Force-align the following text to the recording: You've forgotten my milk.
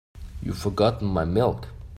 You've 0.41 0.57
forgotten 0.57 1.05
my 1.09 1.25
milk. 1.25 1.67